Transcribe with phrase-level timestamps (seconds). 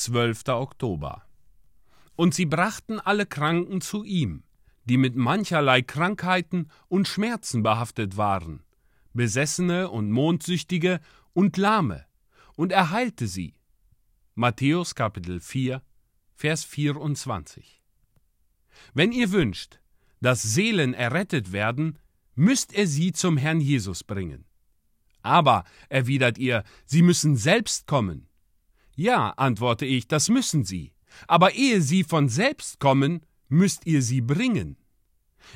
[0.00, 0.48] 12.
[0.48, 1.26] Oktober.
[2.16, 4.44] Und sie brachten alle Kranken zu ihm,
[4.86, 8.62] die mit mancherlei Krankheiten und Schmerzen behaftet waren,
[9.12, 11.00] Besessene und Mondsüchtige
[11.34, 12.06] und Lahme,
[12.56, 13.54] und er heilte sie.
[14.34, 15.82] Matthäus Kapitel 4,
[16.34, 17.82] Vers 24.
[18.94, 19.80] Wenn ihr wünscht,
[20.22, 21.98] dass Seelen errettet werden,
[22.34, 24.46] müsst ihr sie zum Herrn Jesus bringen.
[25.20, 28.29] Aber, erwidert ihr, sie müssen selbst kommen.
[29.00, 30.92] Ja, antworte ich, das müssen sie.
[31.26, 34.76] Aber ehe sie von selbst kommen, müsst ihr sie bringen.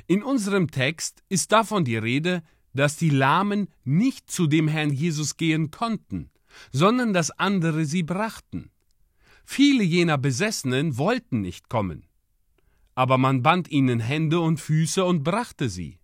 [0.07, 5.37] In unserem Text ist davon die Rede, dass die Lahmen nicht zu dem Herrn Jesus
[5.37, 6.31] gehen konnten,
[6.73, 8.71] sondern dass andere sie brachten.
[9.45, 12.07] Viele jener Besessenen wollten nicht kommen.
[12.95, 15.99] Aber man band ihnen Hände und Füße und brachte sie.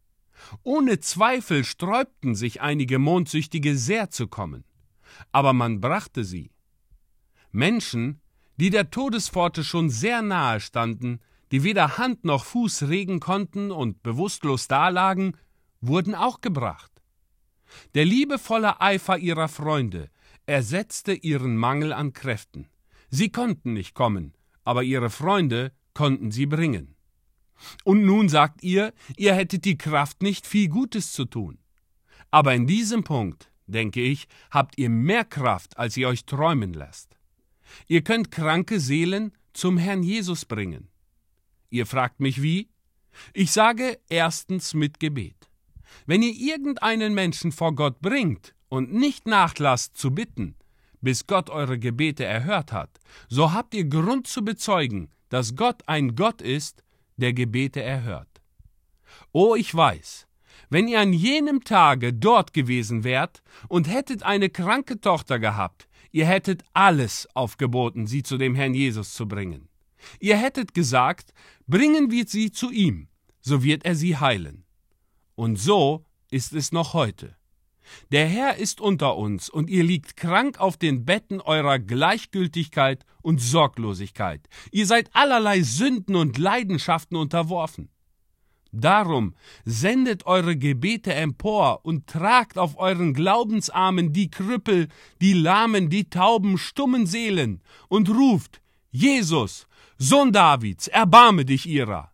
[0.63, 4.63] Ohne Zweifel sträubten sich einige Mondsüchtige sehr zu kommen.
[5.33, 6.51] Aber man brachte sie.
[7.53, 8.21] Menschen,
[8.57, 14.03] die der Todespforte schon sehr nahe standen, die weder Hand noch Fuß regen konnten und
[14.03, 15.37] bewusstlos dalagen,
[15.81, 16.91] wurden auch gebracht.
[17.95, 20.11] Der liebevolle Eifer ihrer Freunde
[20.47, 22.69] ersetzte ihren Mangel an Kräften.
[23.09, 26.97] Sie konnten nicht kommen, aber ihre Freunde konnten sie bringen.
[27.85, 31.59] Und nun sagt ihr, ihr hättet die Kraft nicht, viel Gutes zu tun.
[32.31, 37.20] Aber in diesem Punkt, denke ich, habt ihr mehr Kraft, als ihr euch träumen lasst.
[37.87, 40.89] Ihr könnt kranke Seelen zum Herrn Jesus bringen.
[41.71, 42.69] Ihr fragt mich wie?
[43.33, 45.49] Ich sage erstens mit Gebet.
[46.07, 50.57] Wenn ihr irgendeinen Menschen vor Gott bringt und nicht nachlasst zu bitten,
[51.01, 56.15] bis Gott eure Gebete erhört hat, so habt ihr Grund zu bezeugen, dass Gott ein
[56.15, 56.83] Gott ist,
[57.17, 58.29] der Gebete erhört.
[59.33, 60.27] Oh, ich weiß,
[60.69, 66.27] wenn ihr an jenem Tage dort gewesen wärt und hättet eine kranke Tochter gehabt, ihr
[66.27, 69.69] hättet alles aufgeboten, sie zu dem Herrn Jesus zu bringen.
[70.19, 71.33] Ihr hättet gesagt,
[71.67, 73.09] bringen wir sie zu ihm,
[73.41, 74.65] so wird er sie heilen.
[75.35, 77.37] Und so ist es noch heute.
[78.13, 83.41] Der Herr ist unter uns, und ihr liegt krank auf den Betten eurer Gleichgültigkeit und
[83.41, 84.49] Sorglosigkeit.
[84.71, 87.91] Ihr seid allerlei Sünden und Leidenschaften unterworfen.
[88.73, 94.89] Darum sendet eure Gebete empor und tragt auf euren Glaubensarmen die Krüppel,
[95.21, 98.61] die Lahmen, die tauben, stummen Seelen und ruft,
[98.91, 99.67] Jesus,
[99.99, 102.11] Sohn Davids, erbarme dich ihrer.